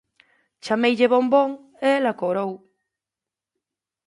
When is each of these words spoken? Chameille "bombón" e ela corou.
Chameille 0.63 1.07
"bombón" 1.11 1.49
e 1.83 1.87
ela 1.97 2.17
corou. 2.21 2.51